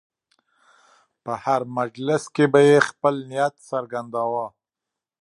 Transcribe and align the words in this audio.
په 1.23 1.33
هر 1.43 1.61
مجلس 1.77 2.23
کې 2.35 2.45
به 2.51 2.59
یې 2.69 2.77
خپل 2.89 3.15
نیت 3.31 3.53
څرګنداوه. 3.69 4.45